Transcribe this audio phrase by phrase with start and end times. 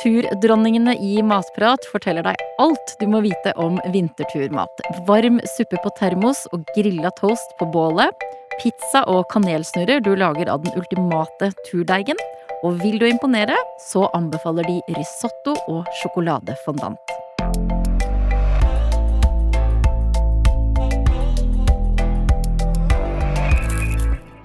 [0.00, 4.80] Turdronningene i Matprat forteller deg alt du må vite om vinterturmat.
[5.04, 8.24] Varm suppe på termos og grilla toast på bålet.
[8.62, 12.16] Pizza og kanelsnurrer du lager av den ultimate turdeigen.
[12.64, 13.56] Og vil du imponere,
[13.90, 17.19] så anbefaler de risotto og sjokoladefondant.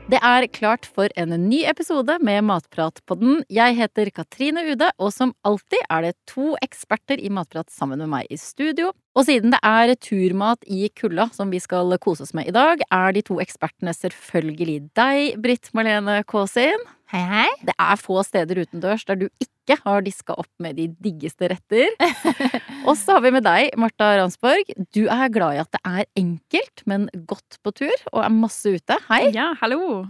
[0.05, 3.39] Det er klart for en ny episode med Matpratpodden.
[3.49, 8.11] Jeg heter Katrine Ude, og som alltid er det to eksperter i Matprat sammen med
[8.11, 8.91] meg i studio.
[9.15, 12.81] Og siden det er turmat i kulda som vi skal kose oss med i dag,
[12.91, 16.83] er de to ekspertene selvfølgelig deg, Britt Marlene Kaasin.
[17.13, 17.47] Hei, hei.
[17.63, 21.95] Det er få steder utendørs der du ikke har diska opp med de diggeste retter.
[22.87, 24.75] og så har vi med deg, Marta Ransborg.
[24.91, 28.75] Du er glad i at det er enkelt, men godt på tur, og er masse
[28.75, 28.99] ute.
[29.07, 29.29] Hei.
[29.37, 30.03] Ja, hallo.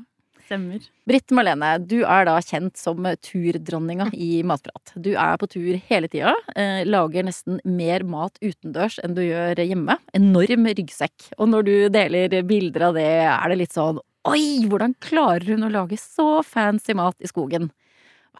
[0.45, 0.83] Stemmer.
[1.09, 4.93] Britt Marlene, du er da kjent som turdronninga i Matprat.
[4.93, 6.35] Du er på tur hele tida.
[6.53, 9.97] Eh, lager nesten mer mat utendørs enn du gjør hjemme.
[10.17, 11.31] Enorm ryggsekk.
[11.39, 15.67] Og når du deler bilder av det, er det litt sånn Oi, hvordan klarer hun
[15.67, 17.67] å lage så fancy mat i skogen?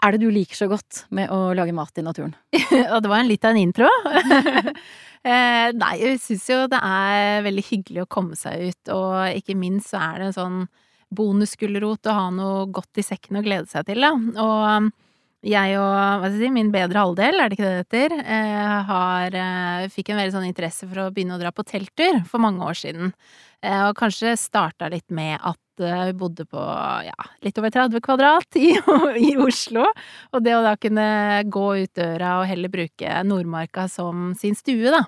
[0.02, 2.33] Er det du liker så godt med å lage mat i naturen?
[2.94, 3.89] Og det var en litt av en intro.
[5.30, 9.58] eh, nei, jeg syns jo det er veldig hyggelig å komme seg ut, og ikke
[9.58, 10.58] minst så er det en sånn
[11.14, 14.14] bonusgulrot å ha noe godt i sekken å glede seg til, da.
[14.42, 14.94] Og
[15.45, 18.14] jeg og hva skal jeg si, min bedre halvdel, er det ikke det det heter,
[18.17, 22.26] eh, har, eh, fikk en veldig sånn interesse for å begynne å dra på telttur
[22.26, 23.14] for mange år siden.
[23.61, 26.61] Eh, og kanskje starta litt med at vi bodde på
[27.03, 28.72] ja, litt over 30 kvadrat i,
[29.28, 29.86] i, Oslo.
[30.33, 34.89] Og det å da kunne gå ut døra og heller bruke Nordmarka som sin stue,
[34.89, 35.03] da,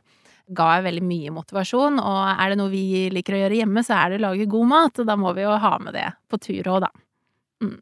[0.55, 1.99] ga jeg veldig mye motivasjon.
[1.99, 4.71] Og er det noe vi liker å gjøre hjemme, så er det å lage god
[4.71, 6.91] mat, og da må vi jo ha med det på tur òg, da.
[7.65, 7.77] Mm.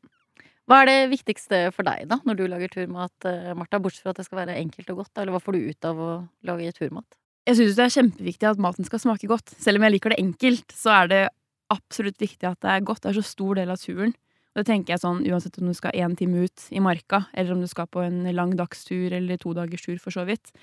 [0.66, 3.28] Hva er det viktigste for deg da, når du lager turmat,
[3.58, 3.78] Marta?
[3.78, 6.02] Bortsett fra at det skal være enkelt og godt, eller hva får du ut av
[6.02, 6.12] å
[6.50, 7.20] lage turmat?
[7.46, 9.54] Jeg syns det er kjempeviktig at maten skal smake godt.
[9.62, 11.24] Selv om jeg liker det enkelt, så er det
[11.74, 13.04] absolutt viktig at det er godt.
[13.04, 14.16] Det er så stor del av turen.
[14.56, 17.64] Det tenker jeg sånn uansett om du skal én time ut i marka, eller om
[17.64, 20.54] du skal på en lang dagstur eller to dagers tur, for så vidt.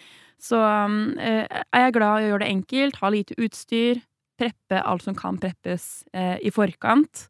[0.41, 4.01] Så um, eh, er jeg glad i å gjøre det enkelt, ha lite utstyr,
[4.41, 7.27] preppe alt som kan preppes eh, i forkant.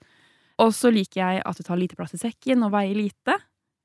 [0.62, 3.36] Og så liker jeg at det tar lite plass i sekken og veier lite.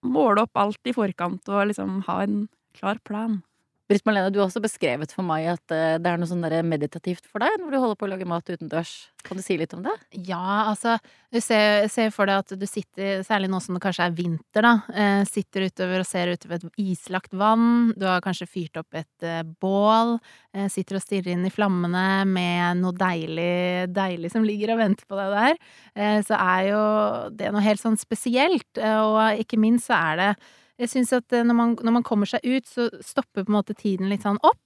[0.05, 2.43] Måle opp alt i forkant og liksom ha en
[2.77, 3.39] klar plan.
[3.87, 7.23] Britt Marlene, du har også beskrevet for meg at eh, det er noe sånn meditativt
[7.23, 8.91] for deg når du holder på å lage mat utendørs.
[9.23, 9.93] Kan du si litt om det?
[10.27, 10.97] Ja, altså
[11.31, 14.67] Du ser, ser for deg at du sitter, særlig nå som det kanskje er vinter,
[14.67, 17.93] da, eh, sitter utover og ser utover et islagt vann.
[17.95, 20.17] Du har kanskje fyrt opp et eh, bål.
[20.73, 25.19] Sitter og stirrer inn i flammene med noe deilig, deilig som ligger og venter på
[25.19, 25.59] deg der.
[26.25, 26.79] Så er jo
[27.37, 28.79] det noe helt sånn spesielt.
[28.81, 30.31] Og ikke minst så er det
[30.77, 33.57] jeg syns at eh, når man, når man, kommer seg ut, så stopper på en
[33.57, 34.61] måte tiden litt sånn opp.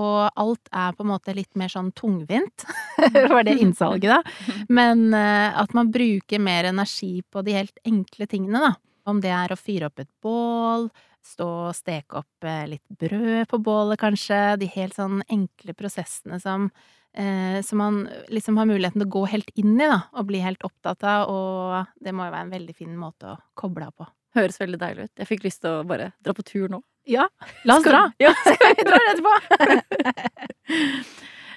[0.00, 2.64] Og alt er på en måte litt mer sånn tungvint.
[3.34, 4.62] var det innsalget, da?
[4.72, 8.72] Men uh, at man bruker mer energi på de helt enkle tingene, da.
[9.10, 10.88] Om det er å fyre opp et bål,
[11.26, 14.40] stå og steke opp uh, litt brød på bålet, kanskje.
[14.62, 16.70] De helt sånn enkle prosessene som,
[17.12, 18.00] eh, som man
[18.32, 20.06] liksom har muligheten til å gå helt inn i, da.
[20.16, 21.28] Og bli helt opptatt av.
[21.28, 24.08] Og det må jo være en veldig fin måte å koble av på.
[24.36, 25.12] Høres veldig deilig ut.
[25.20, 26.80] Jeg fikk lyst til å bare dra på tur nå.
[27.08, 27.26] Ja,
[27.66, 28.06] la oss dra!
[28.22, 29.34] Ja, skal vi dra etterpå?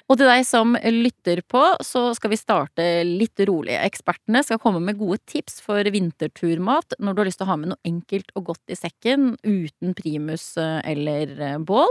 [0.06, 3.74] Og til deg som lytter på, så skal vi starte litt rolig.
[3.74, 7.56] Ekspertene skal komme med gode tips for vinterturmat når du har lyst til å ha
[7.58, 11.90] med noe enkelt og godt i sekken uten primus eh, eller eh, bål.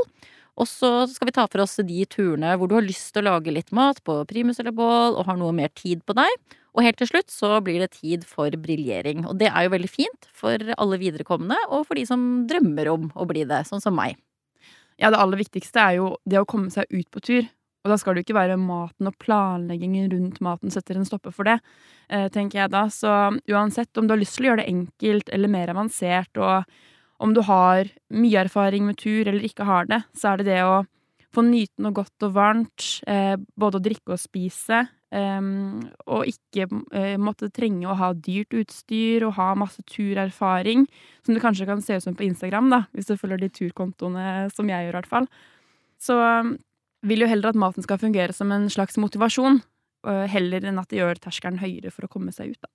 [0.55, 3.33] Og så skal vi ta for oss de turene hvor du har lyst til å
[3.33, 6.55] lage litt mat på primus eller bål og har noe mer tid på deg.
[6.75, 9.23] Og helt til slutt så blir det tid for briljering.
[9.29, 13.11] Og det er jo veldig fint for alle viderekommende, og for de som drømmer om
[13.15, 14.17] å bli det, sånn som meg.
[14.99, 17.47] Ja, det aller viktigste er jo det å komme seg ut på tur.
[17.85, 21.31] Og da skal det jo ikke være maten og planleggingen rundt maten setter en stopper
[21.35, 21.59] for det,
[22.09, 22.87] eh, tenker jeg da.
[22.89, 23.11] Så
[23.47, 26.65] uansett om du har lyst til å gjøre det enkelt eller mer avansert, og
[27.19, 30.63] om du har mye erfaring med tur eller ikke har det, så er det det
[30.65, 30.85] å
[31.35, 34.85] få nyte noe godt og varmt, eh, både å drikke og spise,
[35.15, 40.87] Um, og ikke uh, måtte trenge å ha dyrt utstyr og ha masse turerfaring,
[41.23, 44.49] som det kanskje kan se ut som på Instagram, da, hvis du følger de turkontoene
[44.51, 45.29] som jeg gjør, i hvert fall.
[46.01, 46.55] Så um,
[47.05, 49.61] vil jo heller at maten skal fungere som en slags motivasjon,
[50.09, 52.73] uh, heller enn at det gjør terskelen høyere for å komme seg ut, da.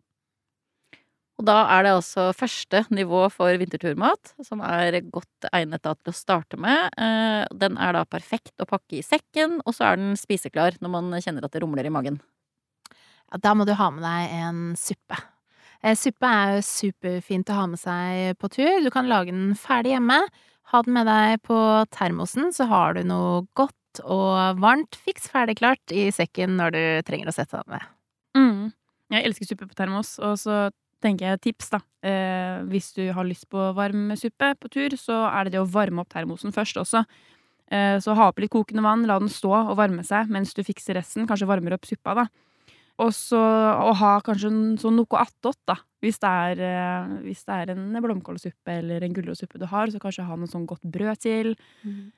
[1.40, 6.16] Og da er det altså første nivå for vinterturmat, som er godt egnet til å
[6.16, 6.92] starte med.
[7.00, 10.92] Eh, den er da perfekt å pakke i sekken, og så er den spiseklar når
[10.92, 12.18] man kjenner at det rumler i magen.
[13.30, 15.16] Ja, da må du ha med deg en suppe.
[15.80, 18.84] Eh, suppe er jo superfint å ha med seg på tur.
[18.84, 20.20] Du kan lage den ferdig hjemme.
[20.74, 21.56] Ha den med deg på
[21.96, 26.82] termosen, så har du noe godt og varmt fiks ferdig klart i sekken når du
[27.08, 27.88] trenger å sette deg ned.
[28.36, 28.62] Mm.
[29.16, 30.60] Jeg elsker suppe på termos, og så
[31.02, 31.80] tenker jeg tips, da.
[32.06, 35.68] Eh, hvis du har lyst på varm suppe på tur, så er det det å
[35.68, 37.04] varme opp termosen først også.
[37.70, 40.62] Eh, så ha oppi litt kokende vann, la den stå og varme seg mens du
[40.66, 41.28] fikser resten.
[41.30, 42.26] Kanskje varmer opp suppa, da.
[43.00, 44.50] Og så å ha kanskje
[44.80, 45.78] sånn noe attåt, da.
[46.00, 50.00] Hvis det, er, eh, hvis det er en blomkålsuppe eller en gulrotsuppe du har, så
[50.00, 51.52] kanskje ha noe sånn godt brød til.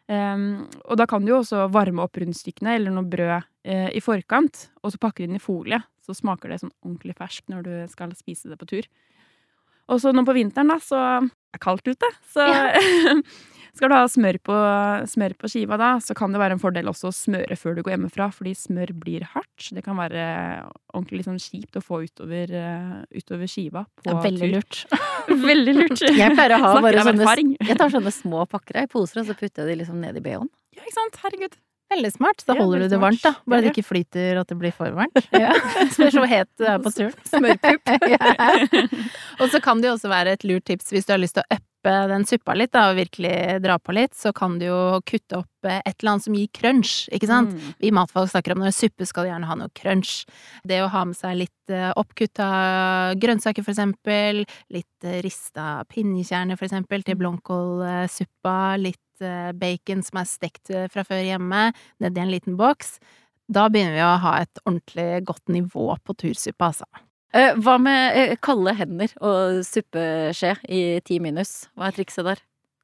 [0.07, 4.03] Um, og da kan du jo også varme opp rundstykkene eller noe brød uh, i
[4.03, 5.83] forkant, og så pakker du inn i folie.
[6.03, 8.87] Så smaker det sånn ordentlig ferskt når du skal spise det på tur.
[9.91, 12.47] Og så nå på vinteren, da, så er det kaldt ute, så
[13.73, 14.55] Skal du ha smør på,
[15.09, 17.81] smør på, skiva, da, så kan det være en fordel også å smøre før du
[17.87, 19.71] går hjemmefra, fordi smør blir hardt.
[19.73, 20.27] Det kan være
[20.93, 24.55] ordentlig liksom kjipt å få utover, uh, utover skiva på ja, veldig tur.
[24.59, 24.83] lurt.
[25.49, 26.05] veldig lurt.
[26.21, 27.35] Jeg pleier å ha bare sånne,
[27.65, 30.25] jeg tar sånne små pakker i poser, og så putter jeg de liksom ned i
[30.25, 30.53] bh-en.
[30.77, 31.19] Ja, ikke sant?
[31.25, 31.57] Herregud.
[31.93, 32.45] Veldig smart.
[32.47, 33.35] Da Ja, holder du veldig det varmt, da.
[33.45, 35.27] Bare Ja, det ikke flyter at det blir for varmt.
[35.43, 35.53] Ja.
[35.93, 37.17] Spørs hvor het du er på turen.
[37.29, 37.93] Smørpupp.
[38.13, 38.33] ja.
[39.41, 41.45] Og så kan det jo også være et lurt tips hvis du har lyst til
[41.45, 44.81] å uppe den suppa litt, da, og virkelig dra på litt, så kan du jo
[45.09, 47.55] kutte opp eh, et eller annet som gir crunch, ikke sant?
[47.55, 47.75] Mm.
[47.83, 50.23] Vi matfolk snakker om når suppe skal gjerne ha noe crunch.
[50.69, 52.49] Det å ha med seg litt eh, oppkutta
[53.23, 54.45] grønnsaker, for eksempel,
[54.75, 58.99] litt eh, rista pinjekjerner, for eksempel, til blomkålsuppa, litt
[59.55, 61.69] bacon som er stekt fra før hjemme,
[62.03, 62.97] nedi en liten boks.
[63.53, 66.89] Da begynner vi å ha et ordentlig godt nivå på tursuppa, altså.
[67.33, 71.71] Eh, hva med eh, kalde hender og suppeskje i ti minus?
[71.73, 72.43] Hva er trikset der?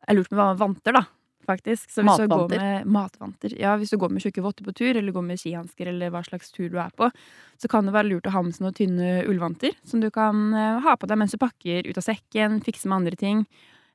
[0.08, 1.04] Det på hva man vanter, da.
[1.48, 1.88] Faktisk.
[1.88, 2.60] Så hvis du går Matvanter.
[2.60, 5.88] med matvanter Ja, hvis du går med tjukke votter på tur, eller går med skihansker,
[5.88, 7.08] eller hva slags tur du er på,
[7.56, 10.52] så kan det være lurt å ha med seg noen tynne ullvanter som du kan
[10.52, 13.44] eh, ha på deg mens du pakker ut av sekken, fikse med andre ting.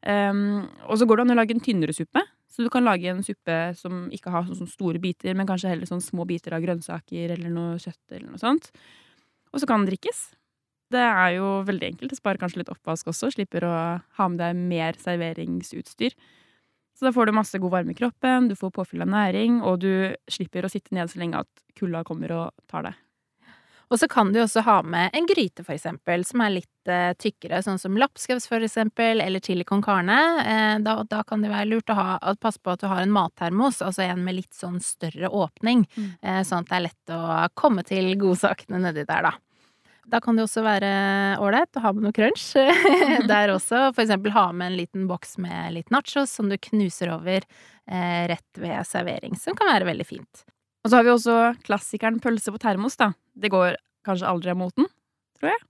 [0.03, 2.25] Um, og så går det an å lage en tynnere suppe.
[2.49, 5.71] Så du kan lage en suppe som ikke har sånn, sånn store biter, men kanskje
[5.71, 8.73] heller sånne små biter av grønnsaker eller noe kjøtt eller noe sånt.
[9.53, 10.25] Og så kan den drikkes.
[10.93, 12.13] Det er jo veldig enkelt.
[12.13, 13.31] Det sparer kanskje litt oppvask også.
[13.33, 13.73] Slipper å
[14.19, 16.13] ha med deg mer serveringsutstyr.
[16.93, 19.79] Så da får du masse god varme i kroppen, du får påfyll av næring, og
[19.81, 22.99] du slipper å sitte nede så lenge at kulda kommer og tar deg.
[23.91, 27.11] Og så kan du også ha med en gryte, for eksempel, som er litt eh,
[27.19, 30.15] tykkere, sånn som lapskaus, for eksempel, eller chili con carne.
[30.45, 33.01] Eh, da, da kan det være lurt å, ha, å passe på at du har
[33.03, 36.09] en mattermos, altså en med litt sånn større åpning, Mm.
[36.21, 39.33] eh, sånn at det er lett å komme til godsakene nedi der, da.
[40.11, 40.89] Da kan det også være
[41.41, 42.49] ålreit å ha med noe crunch
[43.31, 43.93] der også.
[43.95, 48.23] For eksempel ha med en liten boks med litt nachos som du knuser over eh,
[48.31, 50.43] rett ved servering, som kan være veldig fint.
[50.83, 53.13] Og så har vi også klassikeren pølse på termos, da.
[53.33, 54.89] Det går kanskje aldri av moten,
[55.39, 55.61] tror jeg.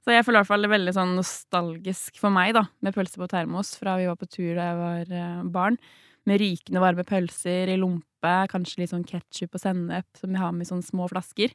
[0.00, 3.28] Så jeg føler i hvert fall veldig sånn nostalgisk for meg, da, med pølse på
[3.28, 5.80] termos fra vi var på tur da jeg var eh, barn.
[6.28, 10.54] Med rykende varme pølser i lompe, kanskje litt sånn ketsjup og sennep som vi har
[10.54, 11.52] med i sånne små flasker.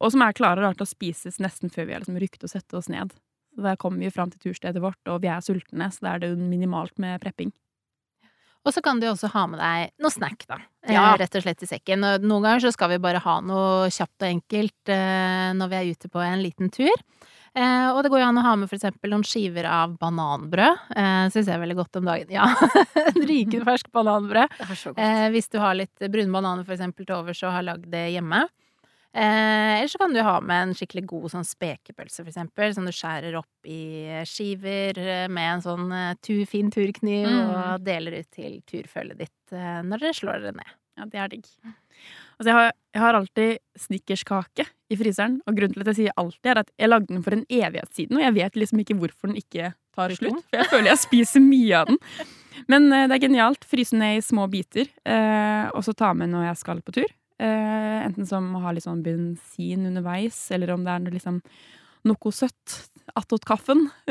[0.00, 2.76] Og som er klare rart å spises nesten før vi har liksom rukket å sette
[2.76, 3.14] oss ned.
[3.56, 6.18] Så Der kommer vi fram til turstedet vårt, og vi er sultne, så da er
[6.24, 7.54] det jo minimalt med prepping.
[8.66, 10.58] Og så kan du også ha med deg noe snack, da.
[10.90, 11.12] Ja.
[11.14, 12.02] Eh, rett og slett i sekken.
[12.02, 15.78] Og noen ganger så skal vi bare ha noe kjapt og enkelt eh, når vi
[15.78, 16.90] er ute på en liten tur.
[17.56, 20.82] Eh, og det går jo an å ha med for eksempel noen skiver av bananbrød.
[20.98, 22.34] Eh, Syns jeg er veldig godt om dagen.
[22.36, 22.50] Ja,
[23.16, 24.58] rykende ferskt bananbrød.
[24.74, 24.92] Så.
[24.98, 28.08] Eh, hvis du har litt brune bananer for eksempel til overs og har lagd det
[28.16, 28.42] hjemme.
[29.16, 32.84] Eh, eller så kan du ha med en skikkelig god sånn spekepølse, for eksempel, som
[32.84, 33.78] du skjærer opp i
[34.28, 37.54] skiver eh, med en sånn eh, tu, fin turkniv, Mm.
[37.56, 40.74] og deler ut til turfølget ditt eh, når dere slår dere ned.
[40.96, 41.44] Ja, det er digg.
[42.36, 46.14] Altså, jeg, har, jeg har alltid snickerskake i fryseren, og grunnen til at jeg sier
[46.20, 48.96] alltid, er at jeg lagde den for en evighet siden, og jeg vet liksom ikke
[49.00, 50.40] hvorfor den ikke tar slutt.
[50.48, 51.98] For jeg føler jeg spiser mye av den.
[52.72, 53.64] Men eh, det er genialt.
[53.68, 57.12] Fryse ned i små biter, eh, og så ta med når jeg skal på tur.
[57.38, 61.40] Eh, enten som å ha litt sånn bensin underveis, eller om det er noe, liksom,
[62.08, 62.76] noe søtt
[63.16, 63.86] attåt kaffen.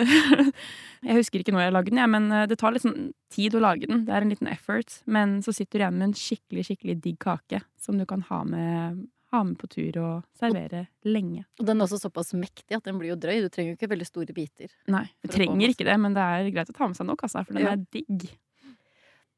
[1.06, 3.58] jeg husker ikke når jeg lagde den, jeg, men eh, det tar litt sånn tid
[3.58, 4.06] å lage den.
[4.06, 5.00] Det er en liten effort.
[5.10, 8.44] Men så sitter du igjen med en skikkelig skikkelig digg kake som du kan ha
[8.46, 9.02] med,
[9.34, 11.48] ha med på tur og servere lenge.
[11.60, 13.40] Og den er også såpass mektig at den blir jo drøy.
[13.42, 14.70] Du trenger jo ikke veldig store biter.
[14.94, 17.42] Nei, du trenger ikke det, men det er greit å ta med seg nok, altså,
[17.48, 17.74] for den Ja.
[17.74, 18.30] er digg.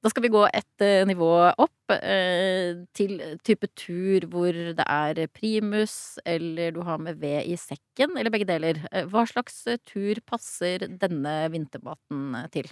[0.06, 5.24] Da skal vi gå et eh, nivå opp eh, til type tur hvor det er
[5.34, 8.84] primus, eller du har med ved i sekken, eller begge deler.
[8.92, 12.70] Eh, Hva slags tur passer denne vintermaten til?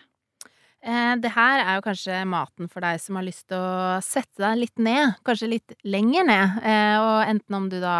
[0.86, 4.60] Det her er jo kanskje maten for deg som har lyst til å sette deg
[4.60, 6.60] litt ned, kanskje litt lenger ned.
[7.01, 7.96] Og enten om du da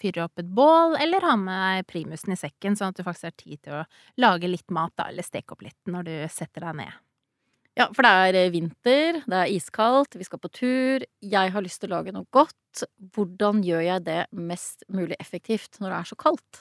[0.00, 3.28] fyrer opp et bål, eller har med deg primusen i sekken, sånn at du faktisk
[3.28, 3.84] har tid til å
[4.24, 6.96] lage litt mat, da, eller steke opp litt når du setter deg ned.
[7.80, 11.04] Ja, for det er eh, vinter, det er iskaldt, vi skal på tur.
[11.24, 12.82] Jeg har lyst til å lage noe godt.
[13.16, 16.60] Hvordan gjør jeg det mest mulig effektivt når det er så kaldt?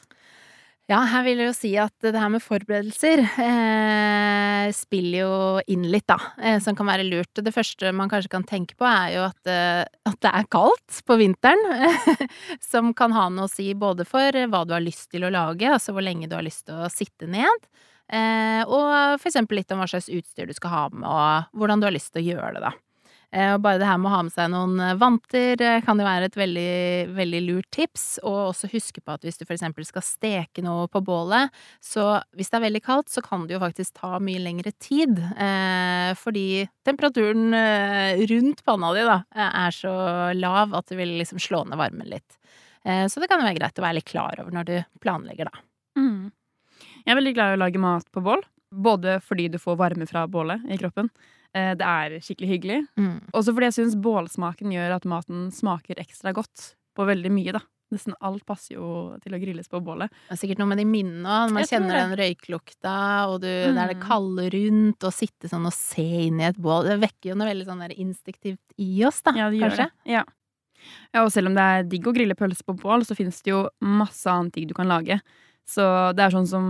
[0.90, 5.34] Ja, her vil jeg jo si at det her med forberedelser eh, spiller jo
[5.70, 7.30] inn litt, da, eh, som kan være lurt.
[7.36, 11.04] Det første man kanskje kan tenke på, er jo at, eh, at det er kaldt
[11.06, 11.62] på vinteren.
[12.72, 15.68] som kan ha noe å si både for hva du har lyst til å lage,
[15.70, 17.70] altså hvor lenge du har lyst til å sitte ned,
[18.10, 21.82] eh, og for eksempel litt om hva slags utstyr du skal ha med, og hvordan
[21.82, 22.76] du har lyst til å gjøre det, da.
[23.30, 26.00] Eh, og bare det her med å ha med seg noen eh, vanter eh, kan
[26.02, 26.72] jo være et veldig,
[27.14, 28.06] veldig lurt tips.
[28.26, 32.24] Og også huske på at hvis du for eksempel skal steke noe på bålet, så
[32.34, 35.22] hvis det er veldig kaldt, så kan det jo faktisk ta mye lengre tid.
[35.38, 37.54] Eh, fordi temperaturen
[38.34, 39.94] rundt panna di da, er så
[40.34, 42.40] lav at det vil liksom slå ned varmen litt.
[42.86, 45.52] Eh, så det kan jo være greit å være litt klar over når du planlegger,
[45.52, 45.66] da.
[46.00, 46.30] Mm.
[47.10, 48.44] Jeg er veldig glad i å lage mat på bål.
[48.70, 51.10] Både fordi du får varme fra bålet i kroppen,
[51.58, 52.76] Eh, det er skikkelig hyggelig.
[53.00, 53.16] Mm.
[53.34, 57.62] Også fordi jeg syns bålsmaken gjør at maten smaker ekstra godt på veldig mye, da.
[57.90, 60.14] Nesten alt passer jo til å grilles på bålet.
[60.28, 61.56] Det er sikkert noe med de minnene òg.
[61.56, 62.94] Man kjenner den røyklukta,
[63.32, 64.06] og du, det er det Mm.
[64.06, 66.86] kalde rundt, og sitte sånn og se inn i et bål.
[66.86, 69.90] Det vekker jo noe veldig sånn instinktivt i oss, da, Ja, det gjør kanskje.
[69.90, 70.12] det.
[70.14, 70.24] Ja.
[71.16, 73.50] ja, og selv om det er digg å grille pølse på bål, så finnes det
[73.58, 75.18] jo masse annet digg du kan lage.
[75.70, 75.86] Så
[76.18, 76.66] det er sånn som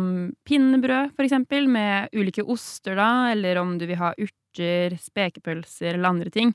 [0.47, 6.09] pinnebrød, for eksempel, med ulike oster, da, eller om du vil ha urter, spekepølser eller
[6.09, 6.51] andre ting.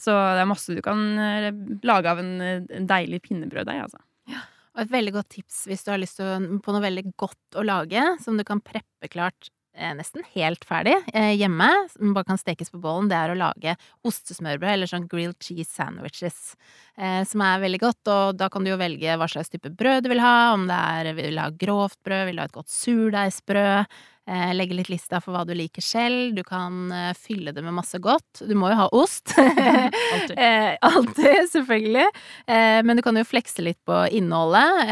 [0.00, 1.50] Så det er masse du kan eh,
[1.84, 4.00] lage av en, en deilig pinnebrøddeig, altså.
[4.30, 4.44] Ja.
[4.76, 8.02] Og et veldig godt tips hvis du har lyst på noe veldig godt å lage,
[8.20, 9.48] som du kan preppe klart
[9.96, 13.76] nesten helt ferdig eh, hjemme, som bare kan stekes på bålen, det er å lage
[14.06, 16.56] ostesmørbrød, eller sånn grilled cheese sandwiches,
[16.98, 18.02] eh, som er veldig godt.
[18.12, 20.80] Og da kan du jo velge hva slags type brød du vil ha, om det
[20.98, 23.98] er vil du ha grovt brød, vil du ha et godt surdeigsbrød.
[24.26, 26.32] Eh, legge litt lista for hva du liker selv.
[26.34, 28.40] Du kan eh, fylle det med masse godt.
[28.42, 29.30] Du må jo ha ost.
[30.16, 30.34] Alltid.
[30.34, 32.06] eh, alltid, selvfølgelig.
[32.50, 34.82] Eh, men du kan jo flekse litt på innholdet.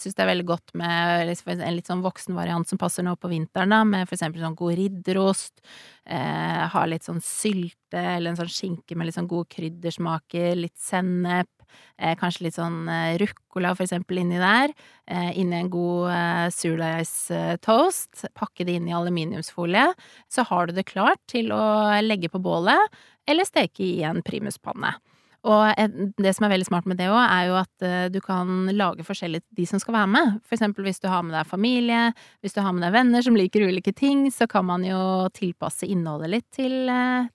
[0.00, 3.28] Syns det er veldig godt med en litt sånn voksen variant som passer nå på
[3.32, 5.60] vinteren, da, med for eksempel sånn god ridderost.
[6.08, 10.76] Eh, ha litt sånn sylte eller en sånn skinke med litt sånn gode kryddersmaker, litt
[10.80, 11.50] sennep.
[11.94, 14.74] Eh, kanskje litt sånn eh, ruccola for eksempel inni der.
[15.06, 18.26] Eh, inni en god surdeigstoast.
[18.34, 19.92] Pakke det inn i aluminiumsfolie.
[20.32, 21.62] Så har du det klart til å
[22.02, 24.96] legge på bålet, eller steke i en primuspanne.
[25.44, 25.76] Og
[26.24, 29.42] det som er veldig smart med det òg, er jo at du kan lage forskjellig
[29.52, 30.38] de som skal være med.
[30.48, 32.06] For eksempel hvis du har med deg familie,
[32.40, 35.84] hvis du har med deg venner som liker ulike ting, så kan man jo tilpasse
[35.84, 36.88] innholdet litt til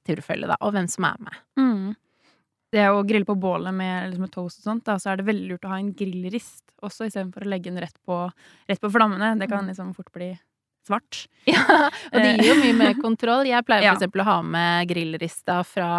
[0.10, 1.38] turfølget, da, og hvem som er med.
[1.62, 1.94] Mm.
[2.72, 5.26] Det å grille på bålet med, liksom, med toast og sånt, da, så er det
[5.30, 8.22] veldig lurt å ha en grillrist også, istedenfor å legge den rett på,
[8.70, 9.34] rett på flammene.
[9.42, 10.30] Det kan liksom fort bli
[10.88, 11.26] svart.
[11.50, 11.64] Ja,
[12.14, 13.48] og det gir jo mye mer kontroll.
[13.50, 13.92] Jeg pleier Ja.
[13.96, 15.90] for eksempel å ha med grillrista fra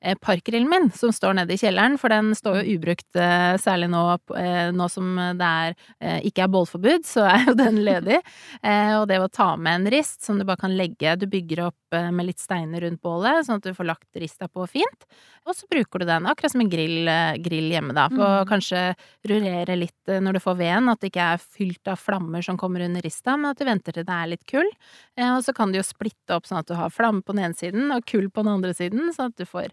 [0.00, 3.90] eh, parkgrillen min, som står nede i kjelleren, for den står jo ubrukt, eh, særlig
[3.92, 4.02] nå,
[4.40, 8.20] eh, nå som det er, eh, ikke er bålforbud, så er jo den ledig.
[8.64, 11.66] Eh, og det å ta med en rist som du bare kan legge, du bygger
[11.68, 15.06] opp eh, med litt steiner rundt bålet, sånn at du får lagt rista på fint,
[15.46, 18.48] og så bruker du den akkurat som en grill, eh, grill hjemme, da, For Mm.
[18.50, 18.82] kanskje
[19.30, 22.56] rurere litt eh, når du får veden, at det ikke er fylt av flammer som
[22.60, 24.70] kommer under rista, men at du venter til det er litt kull.
[25.16, 27.44] Eh, Og så kan du jo splitte opp sånn at du har flamme på den
[27.44, 29.70] ene siden og kull på den andre siden, sånn at du får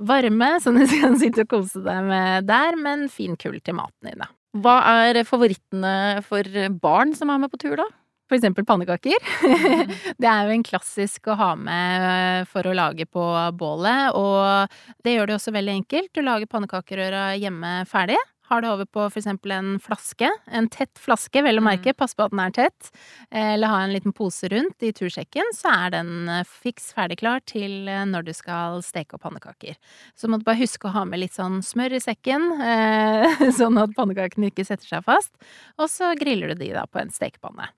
[0.00, 4.10] varme som du kan sitte og kose deg med der, men fin kull til maten
[4.10, 4.26] din, da.
[4.54, 4.76] Hva
[5.10, 6.42] er favorittene for
[6.78, 7.86] barn som er med på tur, da?
[8.24, 9.20] For eksempel pannekaker.
[10.20, 13.24] det er jo en klassisk å ha med eh, for å lage på
[13.58, 16.12] bålet, og det gjør det også veldig enkelt.
[16.16, 18.20] Du lager pannekakerøra hjemme ferdig.
[18.48, 22.12] Har det over på for eksempel en flaske, en tett flaske, vel å merke, pass
[22.16, 22.90] på at den er tett,
[23.28, 27.20] eh, eller ha en liten pose rundt i tursekken, så er den eh, fiks ferdig
[27.20, 29.76] klar til når du skal steke opp pannekaker.
[30.16, 32.52] Så må du bare huske å ha med litt sånn smør i sekken,
[33.60, 35.32] sånn at pannekakene ikke setter seg fast,
[35.76, 37.72] og så griller du de da på en stekepanne.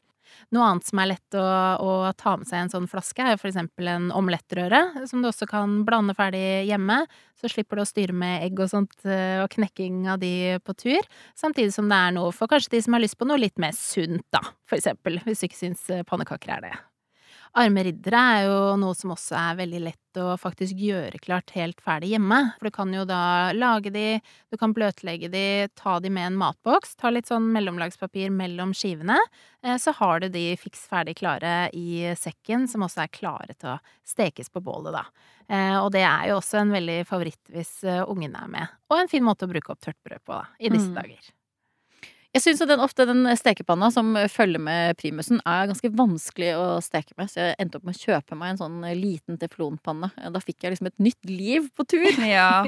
[0.54, 1.44] Noe annet som er lett å,
[1.80, 5.22] å ta med seg i en sånn flaske, er jo for eksempel en omelettrøre, som
[5.22, 7.02] du også kan blande ferdig hjemme.
[7.36, 10.76] Så slipper du å styre med egg og sånt, eh, og knekking av de på
[10.78, 11.08] tur.
[11.36, 13.76] Samtidig som det er noe for kanskje de som har lyst på noe litt mer
[13.76, 15.20] sunt, da, for eksempel.
[15.26, 16.76] Hvis du ikke syns eh, pannekaker er det.
[17.56, 21.78] Arme riddere er jo noe som også er veldig lett å faktisk gjøre klart helt
[21.84, 22.38] ferdig hjemme.
[22.58, 23.20] For du kan jo da
[23.56, 24.18] lage de,
[24.52, 25.44] du kan bløtlegge de,
[25.76, 29.16] ta de med en matboks, ta litt sånn mellomlagspapir mellom skivene,
[29.64, 33.72] eh, så har du de fiks ferdig klare i sekken, som også er klare til
[33.74, 35.06] å stekes på bålet, da.
[35.48, 38.68] Eh, Og det er jo også en veldig favoritt hvis ungene ungen er med.
[38.90, 40.94] Og en fin måte å bruke opp tørt brød på, da, i disse Mm.
[41.00, 41.32] dager.
[42.36, 47.14] Jeg syns den, ofte den stekepanna som følger med primusen, er ganske vanskelig å steke
[47.16, 50.10] med, så jeg endte opp med å kjøpe meg en sånn liten teflonpanne.
[50.34, 52.04] Da fikk jeg liksom et nytt liv på tur.
[52.26, 52.66] Ja.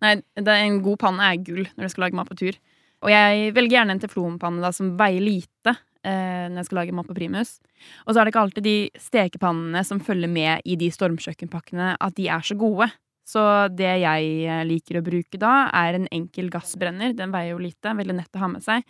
[0.00, 2.56] Nei, en god panne er gull når du skal lage mat på tur.
[3.04, 6.96] Og jeg velger gjerne en teflonpanne da, som veier lite eh, når jeg skal lage
[6.96, 7.58] mat på primus.
[8.06, 12.16] Og så er det ikke alltid de stekepannene som følger med i de stormkjøkkenpakkene, at
[12.16, 12.88] de er så gode.
[13.28, 13.44] Så
[13.76, 17.12] det jeg eh, liker å bruke da, er en enkel gassbrenner.
[17.18, 18.84] Den veier jo lite, veldig nett å ha med seg.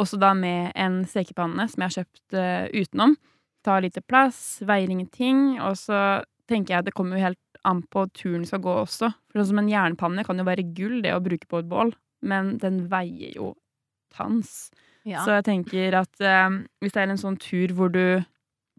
[0.00, 3.16] Også da med en stekepanne som jeg har kjøpt uh, utenom.
[3.66, 5.58] Tar lite plass, veier ingenting.
[5.62, 9.12] Og så tenker jeg at det kommer jo helt an på turen skal gå også.
[9.30, 11.92] For sånn som en jernpanne kan jo være gull, det å bruke på et bål.
[12.26, 13.52] Men den veier jo
[14.14, 14.72] tans.
[15.08, 15.22] Ja.
[15.24, 18.22] Så jeg tenker at uh, hvis det er en sånn tur hvor du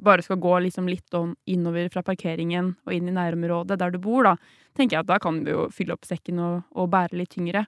[0.03, 1.13] bare skal gå liksom litt
[1.45, 4.35] innover fra parkeringen og inn i nærområdet der du bor, da,
[4.75, 7.65] tenker jeg at da kan du jo fylle opp sekken og, og bære litt tyngre.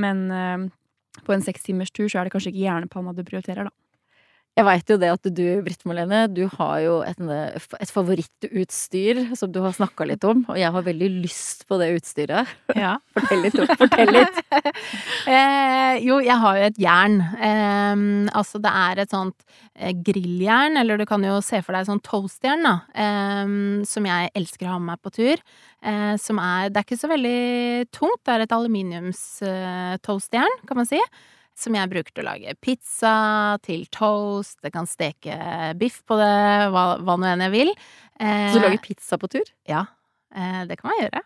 [0.00, 0.66] Men uh,
[1.22, 3.83] på en sekstimerstur så er det kanskje ikke hjernepanna du prioriterer, da.
[4.54, 9.50] Jeg veit jo det at du, Britt Marlene, du har jo et, et favorittutstyr som
[9.50, 12.46] du har snakka litt om, og jeg har veldig lyst på det utstyret.
[12.78, 12.92] Ja.
[13.16, 13.58] Fortell litt.
[13.80, 14.38] Fortell litt.
[15.34, 17.18] eh, jo, jeg har jo et jern.
[17.34, 19.42] Eh, altså det er et sånt
[19.74, 24.30] eh, grilljern, eller du kan jo se for deg sånn toastjern, da, eh, som jeg
[24.38, 25.42] elsker å ha med meg på tur.
[25.82, 30.86] Eh, som er Det er ikke så veldig tungt, det er et aluminiumstoastjern, kan man
[30.86, 31.02] si
[31.58, 33.14] som jeg bruker til å lage pizza,
[33.64, 35.36] til toast, jeg kan steke
[35.80, 36.32] biff på det,
[36.74, 37.70] hva, hva nå enn jeg vil.
[38.18, 39.46] Eh, Så du lager pizza på tur?
[39.70, 39.86] Ja,
[40.34, 41.22] eh, det kan man gjøre.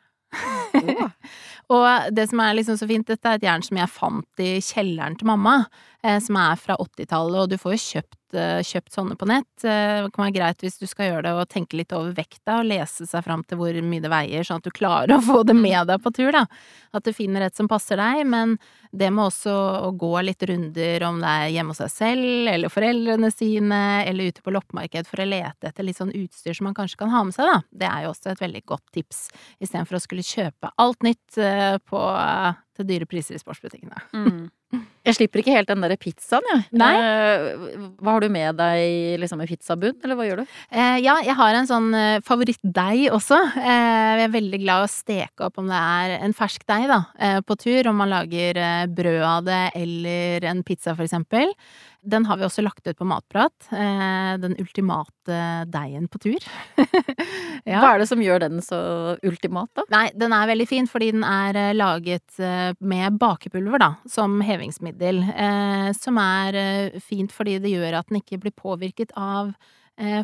[0.76, 1.08] Oh.
[1.78, 4.50] og det som er liksom så fint, dette er et jern som jeg fant i
[4.64, 5.62] kjelleren til mamma,
[6.04, 9.64] eh, som er fra 80-tallet, og du får jo kjøpt Eh, kjøpt sånne på nett.
[9.64, 12.58] Eh, det kan være greit hvis du skal gjøre det og tenke litt over vekta,
[12.58, 15.40] og lese seg fram til hvor mye det veier, sånn at du klarer å få
[15.48, 15.62] det mm.
[15.64, 16.44] med deg på tur, da.
[16.92, 18.58] At du finner et som passer deg, men
[18.92, 19.54] det med også
[19.88, 24.32] å gå litt runder, om det er hjemme hos seg selv, eller foreldrene sine, eller
[24.32, 27.24] ute på loppemarked for å lete etter litt sånn utstyr som man kanskje kan ha
[27.24, 27.62] med seg, da.
[27.84, 31.80] Det er jo også et veldig godt tips, istedenfor å skulle kjøpe alt nytt eh,
[31.80, 32.04] på,
[32.78, 34.06] til dyre priser i sportsbutikkene.
[34.14, 34.46] Mm.
[35.08, 36.64] Jeg slipper ikke helt den derre pizzaen, jeg.
[36.76, 36.90] Nei.
[37.00, 40.56] Eh, hva har du med deg liksom i pizzabunn, eller hva gjør du?
[40.68, 43.38] Eh, ja, jeg har en sånn eh, favorittdeig også.
[43.56, 46.88] Eh, jeg er veldig glad i å steke opp om det er en fersk deig,
[46.90, 47.88] da, eh, på tur.
[47.88, 51.54] Om man lager eh, brød av det, eller en pizza, for eksempel.
[52.08, 53.68] Den har vi også lagt ut på Matprat.
[53.72, 56.46] Eh, den ultimate deigen på tur.
[57.68, 57.80] ja.
[57.82, 58.80] Hva er det som gjør den så
[59.26, 59.84] ultimat, da?
[59.92, 64.38] Nei, den er veldig fin fordi den er eh, laget eh, med bakepulver, da, som
[64.44, 65.20] hevingsmiddel.
[65.98, 66.56] Som er
[67.04, 69.52] fint fordi det gjør at den ikke blir påvirket av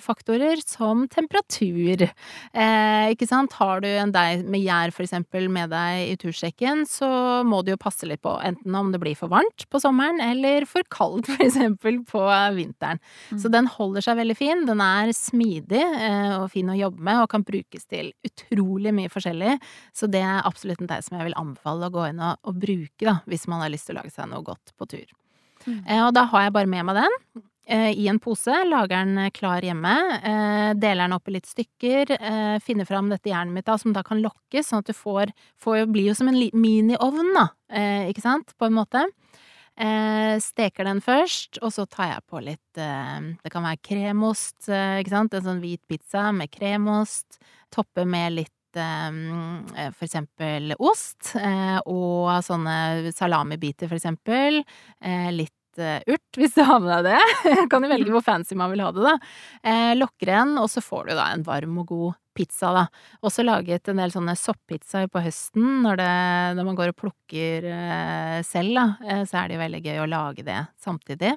[0.02, 2.06] faktorer som temperatur.
[2.06, 3.54] Eh, ikke sant?
[3.58, 7.08] Har du en deig med gjær eksempel med deg i tursekken, så
[7.46, 10.66] må du jo passe litt på enten om det blir for varmt på sommeren eller
[10.70, 12.22] for kaldt eksempel på
[12.56, 13.02] vinteren.
[13.30, 13.40] Mm.
[13.42, 14.64] Så den holder seg veldig fin.
[14.68, 19.12] Den er smidig eh, og fin å jobbe med og kan brukes til utrolig mye
[19.12, 19.58] forskjellig.
[19.96, 22.62] Så det er absolutt en deig som jeg vil anbefale å gå inn og, og
[22.62, 25.10] bruke da, hvis man har lyst til å lage seg noe godt på tur.
[25.64, 25.82] Mm.
[25.82, 27.44] Eh, og da har jeg bare med meg den.
[27.66, 32.10] Eh, i en pose, lager den klar hjemme, eh, deler den opp i litt stykker,
[32.12, 35.32] eh, finner fram dette jernet mitt da, som da kan lokkes, sånn at du får,
[35.56, 37.48] får blir jo som en miniovn, da,
[38.10, 39.06] ikke sant, på en måte.
[39.74, 45.34] Steker den først, og så tar jeg på litt Det kan være kremost, ikke sant,
[45.34, 47.40] en sånn hvit pizza med kremost.
[47.74, 54.62] Topper med litt for eksempel ost, og sånne salamibiter, for eksempel.
[55.34, 57.64] Litt Eh, urt, hvis du har med deg det.
[57.72, 59.14] kan du velge hvor fancy man vil ha det, da.
[59.64, 62.84] Eh, lokker en, og så får du da en varm og god pizza, da.
[63.24, 66.12] Også laget en del sånne soppizzaer på høsten, når, det,
[66.58, 68.86] når, man går og plukker eh, selv, da.
[69.06, 71.34] Eh, så er det jo veldig gøy å lage det samtidig.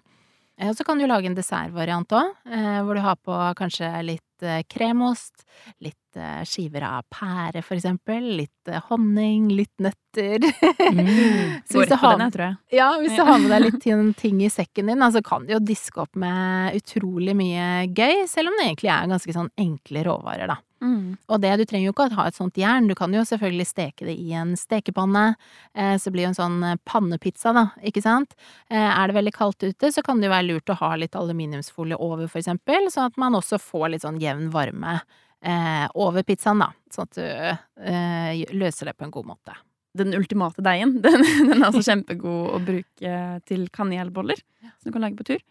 [0.57, 3.91] Eh, og så kan du lage en dessertvariant òg, eh, hvor du har på kanskje
[4.05, 4.23] litt
[4.69, 5.47] kremost,
[5.81, 8.21] litt skiver av pære, for eksempel.
[8.37, 10.45] Litt honning, litt nøtter.
[10.45, 12.59] Mm, så hvis, du har, denne, tror jeg.
[12.77, 15.55] Ja, hvis du har med deg litt ting i sekken din, så altså kan du
[15.55, 20.05] jo diske opp med utrolig mye gøy, selv om det egentlig er ganske sånn enkle
[20.05, 20.61] råvarer, da.
[20.83, 21.17] Mm.
[21.25, 23.67] Og det, du trenger jo ikke å ha et sånt jern, du kan jo selvfølgelig
[23.69, 25.25] steke det i en stekepanne,
[25.73, 28.35] eh, så blir jo en sånn pannepizza, da, ikke sant.
[28.69, 31.17] Eh, er det veldig kaldt ute, så kan det jo være lurt å ha litt
[31.17, 34.99] aluminiumsfolie over, for eksempel, sånn at man også får litt sånn jevn varme
[35.41, 36.71] eh, over pizzaen, da.
[36.93, 39.57] Sånn at du eh, løser det på en god måte.
[39.97, 40.99] Den ultimate deigen.
[41.05, 44.37] Den, den, er altså kjempegod å bruke til kanelboller,
[44.77, 45.41] som du kan lage på tur.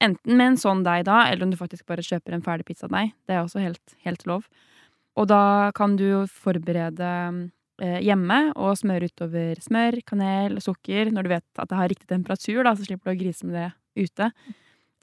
[0.00, 3.12] Enten med en sånn deig da, eller om du faktisk bare kjøper en ferdig pizzadeig.
[3.28, 4.46] Det er også helt, helt lov.
[5.20, 7.10] Og da kan du forberede
[7.82, 11.92] eh, hjemme og smøre utover smør, kanel og sukker når du vet at det har
[11.92, 14.30] riktig temperatur, da, så slipper du å grise med det ute.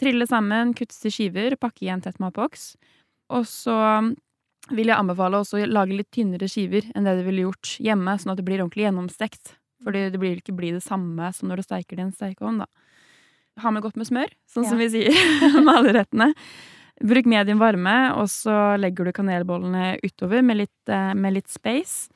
[0.01, 2.71] Trille sammen, kuttes i skiver, pakke i en tett matboks.
[3.33, 3.77] Og så
[4.73, 8.17] vil jeg anbefale også å lage litt tynnere skiver enn det du ville gjort hjemme,
[8.19, 9.55] sånn at det blir ordentlig gjennomstekt.
[9.85, 12.63] Fordi det blir ikke bli det samme som når du steiker det i en stekeovn,
[12.65, 12.69] da.
[13.63, 15.13] Ha med godt med smør, sånn som vi sier
[15.65, 16.33] med alle rettene.
[17.01, 22.09] Bruk medium varme, og så legger du kanelbollene utover med litt, eh, med litt space.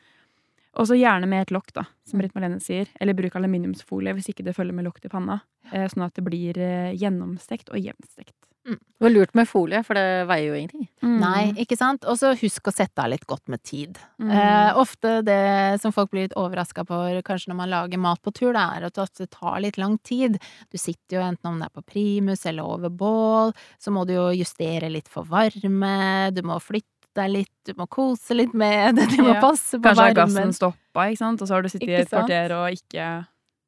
[0.79, 2.87] Og så gjerne med et lokk, da, som Britt Marlene sier.
[3.01, 5.41] Eller bruk aluminiumsfolie hvis ikke det følger med lokk til panna.
[5.71, 8.37] eh, Sånn at det blir eh, gjennomstekt og jevnstekt.
[8.65, 10.85] Det var lurt med folie, for det veier jo ingenting.
[11.01, 12.05] Nei, ikke sant?
[12.05, 13.97] Og så husk å sette av litt godt med tid.
[14.21, 14.29] Mm.
[14.29, 18.33] Eh, ofte det som folk blir litt overraska på, kanskje når man lager mat på
[18.37, 20.37] tur, det er at det tar litt lang tid.
[20.69, 24.13] Du sitter jo enten om det er på primus eller over bål, så må du
[24.19, 28.95] jo justere litt for varme, du må flytte deg litt, du må kose litt med
[28.99, 30.21] det, du må passe på Kanskje varmen.
[30.21, 31.41] Kanskje gassen stoppa, ikke sant?
[31.41, 33.09] og så har du sittet i et kvarter og ikke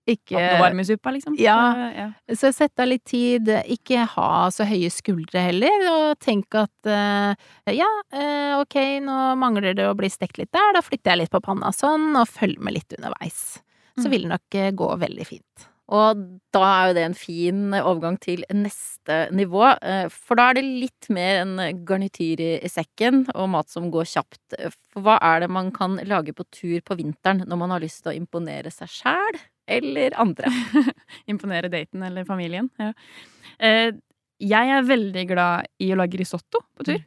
[0.10, 1.36] Ikke varme i suppa, liksom.
[1.40, 1.56] Ja.
[1.74, 2.08] Så, ja.
[2.42, 7.36] Så sett av litt tid, ikke ha så høye skuldre heller, og tenk at eh,
[7.78, 11.32] ja, eh, ok, nå mangler det å bli stekt litt der, da flytter jeg litt
[11.32, 13.62] på panna sånn, og følg med litt underveis.
[13.94, 14.12] Så Mm.
[14.12, 15.70] vil det nok eh, gå veldig fint.
[15.94, 16.20] Og
[16.56, 19.66] da er jo det en fin overgang til neste nivå,
[20.10, 24.08] for da er det litt mer en garnityr i i sekken, og mat som går
[24.08, 24.56] kjapt.
[24.94, 28.02] For hva er det man kan lage på tur på vinteren når man har lyst
[28.04, 29.38] til å imponere seg sjæl
[29.68, 30.52] eller andre?
[31.32, 32.70] Imponere daten eller familien.
[32.82, 32.92] Ja.
[33.60, 33.92] Eh,
[34.44, 37.04] jeg er veldig glad i å lage risotto på tur.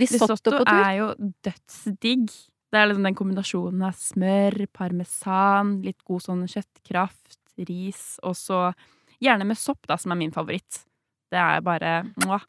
[0.00, 0.78] Risotto, Risotto på tur?
[0.80, 1.10] er jo
[1.44, 2.30] dødsdigg.
[2.70, 8.60] Det er liksom den kombinasjonen av smør, parmesan, litt god sånn kjøttkraft, ris, og så
[9.20, 10.84] gjerne med sopp, da, som er min favoritt.
[11.30, 12.46] Det er bare mwah.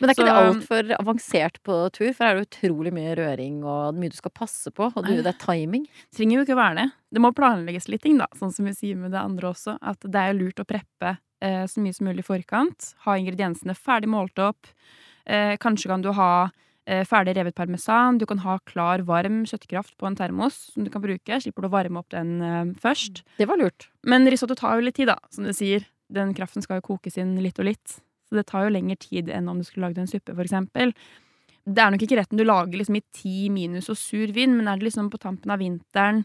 [0.00, 2.12] Men er ikke Så- det altfor avansert på tur?
[2.12, 5.22] For her er det utrolig mye røring og mye du skal passe på, og du,
[5.22, 5.86] det er timing.
[6.14, 6.92] trenger jo ikke å være det.
[7.12, 9.78] Det må planlegges litt ting, da, sånn som vi sier med det andre også.
[9.82, 12.94] At det er lurt å preppe eh, så mye som mulig i forkant.
[13.04, 14.66] Ha ingrediensene ferdig målt opp.
[15.26, 16.50] Eh, kanskje kan du ha
[16.86, 18.18] eh, ferdig revet parmesan.
[18.18, 21.40] Du kan ha klar, varm kjøttkraft på en termos som du kan bruke.
[21.42, 23.22] Slipper du å varme opp den eh, først.
[23.38, 23.88] Det var lurt.
[24.06, 25.86] Men risotto tar jo litt tid, da, som du sier.
[26.12, 28.00] Den kraften skal jo kokes inn litt og litt.
[28.32, 30.94] Så det tar jo lengre tid enn om du skulle lagd en suppe, eksempel.
[31.68, 34.70] Det er nok ikke retten du lager liksom i ti minus og sur vind, men
[34.72, 36.22] er det liksom på tampen av vinteren,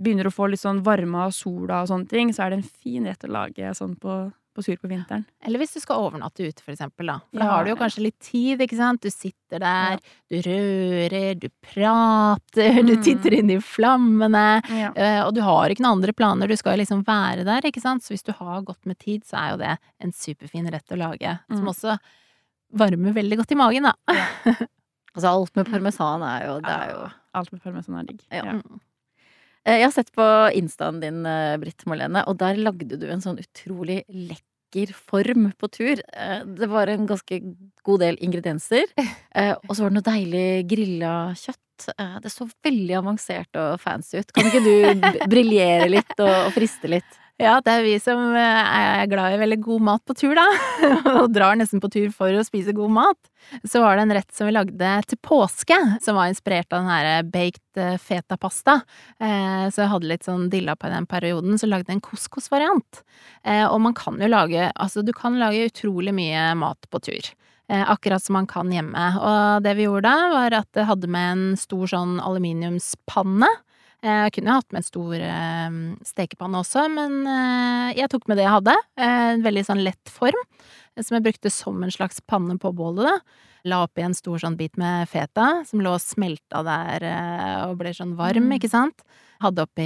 [0.00, 2.70] begynner å få litt sånn varme av sola og sånne ting, så er det en
[2.82, 4.14] fin rett å lage sånn på,
[4.56, 5.26] på sur på vinteren.
[5.46, 7.18] Eller hvis du skal overnatte ute, for eksempel, da.
[7.30, 9.00] For da har du jo kanskje litt tid, ikke sant.
[9.04, 10.00] Du sitter der,
[10.32, 13.02] du rører, du prater, du Mm.
[13.04, 14.62] titter inn i flammene.
[14.68, 14.90] Ja.
[14.96, 18.02] Eh, og du har ikke noen andre planer, du skal liksom være der, ikke sant.
[18.02, 20.98] Så hvis du har godt med tid, så er jo det en superfin rett å
[20.98, 21.38] lage.
[21.48, 21.68] Som Mm.
[21.74, 21.98] også
[22.72, 23.92] varmer veldig godt i magen, da.
[25.10, 28.20] Altså alt med parmesan er jo Det er jo Alt med parmesan er digg.
[28.30, 28.52] Ja.
[29.66, 33.20] Eh, Jeg har sett på instaen din, eh, Britt Marlene, og der lagde du en
[33.20, 36.00] sånn utrolig lekker form på tur.
[36.14, 37.40] Eh, Det var en ganske
[37.84, 38.86] god del ingredienser,
[39.68, 41.58] og så var det noe deilig grilla kjøtt.
[42.20, 44.32] Det så veldig avansert og fancy ut.
[44.36, 47.19] Kan ikke du briljere litt og friste litt?
[47.40, 50.44] Ja, det er vi som eh, er glad i veldig god mat på tur, da.
[51.22, 53.30] Og drar nesten på tur for å spise god mat.
[53.64, 56.90] Så var det en rett som vi lagde til påske, som var inspirert av den
[56.92, 58.80] her baked eh, feta-pasta.
[59.16, 63.00] Eh, Så jeg hadde litt sånn dilla på den perioden, så lagde jeg en couscous-variant.
[63.48, 67.32] Eh, Og man kan jo lage Altså, du kan lage utrolig mye mat på tur.
[67.70, 69.06] Eh, akkurat som man kan hjemme.
[69.16, 73.48] Og det vi gjorde da, var at jeg hadde med en stor sånn aluminiumspanne.
[74.02, 78.26] Eh, Jeg kunne jo hatt med en stor eh, stekepanne også, men eh, jeg tok
[78.30, 78.76] med det jeg hadde.
[78.96, 80.40] En veldig sånn lett form,
[81.00, 83.46] som jeg brukte som en slags panne på bålet, da.
[83.68, 87.04] La oppi en stor sånn bit med feta, som lå og smelta der
[87.68, 88.54] og ble sånn varm, Mm.
[88.56, 89.02] ikke sant.
[89.44, 89.84] Hadde oppi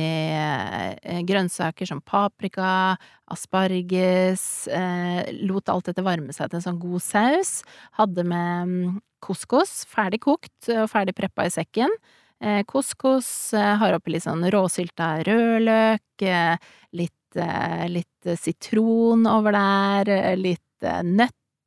[1.26, 2.94] grønnsaker som paprika,
[3.34, 4.68] asparges,
[5.42, 7.52] lot alt dette varme seg til en sånn god saus.
[7.98, 11.90] Hadde med mm, couscous, ferdig kokt og ferdig preppa i sekken.
[12.44, 16.56] Eh, couscous, eh, har oppi litt sånn råsylta rødløk, eh,
[16.92, 17.38] litt,
[17.90, 21.00] litt sitron over der, litt eh,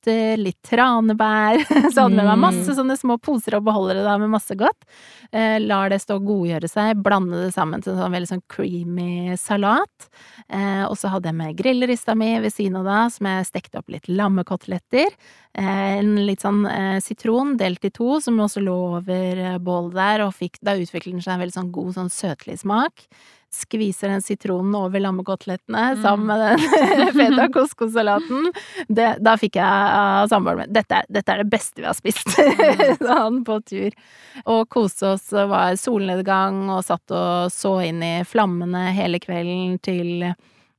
[0.08, 1.60] nøtter, litt tranebær.
[1.94, 4.86] Så hadde med meg masse sånne små poser og beholdere da med masse godt.
[5.32, 8.46] Eh, lar det stå og godgjøre seg, blande det sammen til en sånn veldig sånn
[8.52, 10.10] creamy salat.
[10.50, 13.82] Eh, og så hadde jeg med grillrista mi ved siden av da, som jeg stekte
[13.82, 15.12] opp litt lammekoteletter.
[15.58, 19.98] Eh, en litt sånn eh, sitron delt i to, som også lå over eh, bålet
[19.98, 23.08] der, og fikk, da utviklet den seg en veldig sånn god sånn søtlig smak.
[23.58, 26.02] Skviser den sitronen over lammekotelettene Mm.
[26.04, 28.52] sammen med den feta couscous-salaten.
[29.24, 29.66] Da fikk jeg
[29.98, 32.30] av samboeren min dette, dette er det beste vi har spist,
[33.02, 33.96] sa han på tur.
[34.46, 39.80] Og kose oss, og var solnedgang og satt og så inn i flammene hele kvelden
[39.86, 40.28] til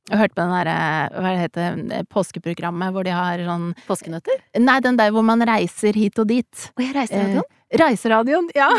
[0.09, 0.77] Jeg hørte på den derre,
[1.21, 4.39] hva heter det, påskeprogrammet hvor de har sånn Påskenøtter?
[4.57, 6.69] Nei, den der hvor man reiser hit og dit.
[6.77, 7.43] Og jeg reiser radioen.
[7.43, 8.69] Eh, Reiseradioen, ja!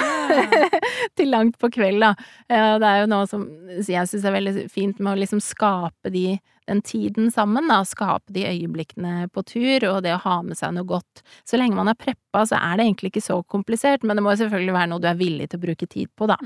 [1.17, 2.15] Til langt på kveld, da.
[2.51, 3.45] Eh, Det er jo noe som
[3.87, 6.25] jeg syns er veldig fint med å liksom skape de,
[6.67, 7.81] den tiden sammen, da.
[7.87, 11.23] Skape de øyeblikkene på tur, og det å ha med seg noe godt.
[11.47, 14.35] Så lenge man er preppa, så er det egentlig ikke så komplisert, men det må
[14.35, 16.39] selvfølgelig være noe du er villig til å bruke tid på, da.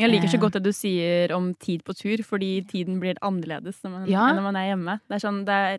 [0.00, 0.40] Jeg liker så Eh.
[0.46, 4.30] godt det du sier om tid på tur, fordi tiden blir annerledes når man, Ja.
[4.30, 5.00] enn når man er hjemme.
[5.08, 5.78] Det er, sånn, det, er,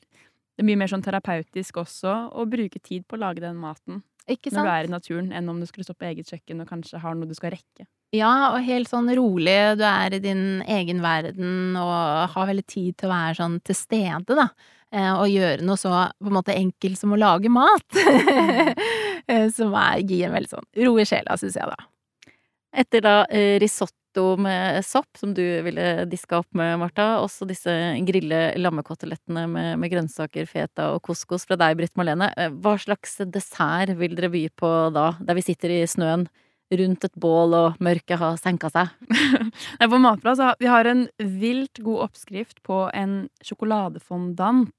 [0.54, 4.04] det er mye mer sånn terapeutisk også å bruke tid på å lage den maten
[4.30, 4.68] Ikke når sant?
[4.68, 7.16] du er i naturen, enn om du skulle stå på eget kjøkken og kanskje har
[7.16, 7.86] noe du skal rekke.
[8.14, 12.96] Ja, og helt sånn rolig, du er i din egen verden og har veldig tid
[13.02, 14.48] til å være sånn til stede, da.
[14.94, 15.90] Eh, Og gjøre noe så
[16.22, 17.84] på en måte enkelt som å lage mat.
[19.26, 21.78] Eh, Som er, gir en veldig sånn ro i sjela, syns jeg, da.
[22.74, 27.72] Etter da eh, risotto med sopp, som du ville diska opp med, Marta, også disse
[28.08, 32.32] grille lammekotelettene med, med grønnsaker, feta og couscous fra deg, Britt Marlene.
[32.38, 36.26] Eh, Hva slags dessert vil dere by på da, der vi sitter i snøen
[36.74, 38.90] rundt et bål og mørket har senka seg?
[39.94, 44.74] På Matbra så har vi har en vilt god oppskrift på en sjokoladefondant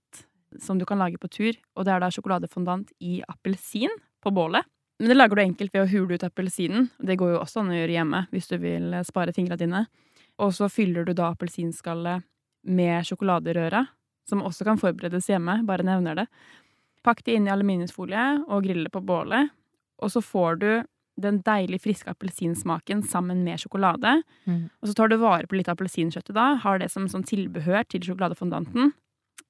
[0.62, 1.54] som du kan lage på tur.
[1.78, 4.66] Og det er da sjokoladefondant i appelsin på bålet.
[4.98, 6.88] Men det lager du enkelt ved å hule ut appelsinen.
[6.98, 9.86] Det går jo også an å gjøre hjemme hvis du vil spare fingra dine.
[10.42, 12.24] Og så fyller du da appelsinskallet
[12.64, 13.84] med sjokoladerøre,
[14.28, 15.60] som også kan forberedes hjemme.
[15.66, 16.26] Bare nevner det.
[17.04, 19.50] Pakk det inn i aluminiumsfolie og grill det på bålet.
[20.02, 20.68] Og så får du
[21.20, 24.16] den deilig friske appelsinsmaken sammen med sjokolade.
[24.82, 28.02] Og så tar du vare på litt appelsinkjøttet da, har det som sånn tilbehør til
[28.02, 28.94] sjokoladefondanten.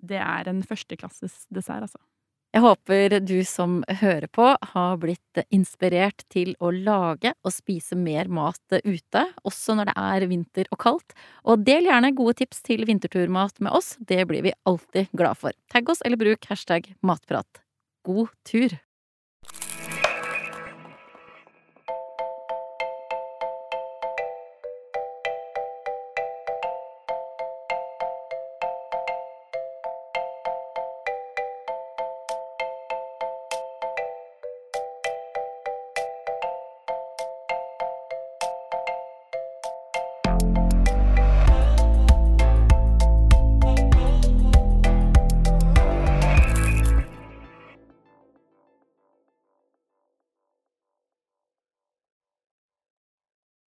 [0.05, 2.01] Det er en førsteklasses dessert, altså.
[2.55, 8.31] Jeg håper du som hører på har blitt inspirert til å lage og spise mer
[8.31, 11.17] mat ute, også når det er vinter og kaldt.
[11.43, 15.59] Og del gjerne gode tips til vinterturmat med oss, det blir vi alltid glad for.
[15.75, 17.65] Tagg oss eller bruk hashtag matprat.
[18.07, 18.79] God tur!